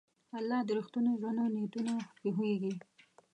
الله 0.37 0.59
د 0.67 0.69
رښتینو 0.77 1.11
زړونو 1.19 1.43
نیتونه 1.55 1.93
پوهېږي. 2.21 2.73